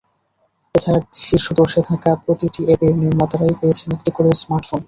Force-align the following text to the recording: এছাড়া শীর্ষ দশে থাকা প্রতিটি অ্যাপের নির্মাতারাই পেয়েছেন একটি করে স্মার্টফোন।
এছাড়া 0.75 0.99
শীর্ষ 1.21 1.47
দশে 1.59 1.81
থাকা 1.89 2.09
প্রতিটি 2.23 2.61
অ্যাপের 2.67 2.93
নির্মাতারাই 3.01 3.55
পেয়েছেন 3.59 3.89
একটি 3.97 4.11
করে 4.17 4.29
স্মার্টফোন। 4.41 4.79